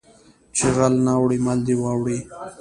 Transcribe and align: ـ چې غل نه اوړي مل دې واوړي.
ـ 0.27 0.55
چې 0.55 0.65
غل 0.75 0.93
نه 1.05 1.11
اوړي 1.17 1.37
مل 1.45 1.59
دې 1.67 1.75
واوړي. 1.81 2.19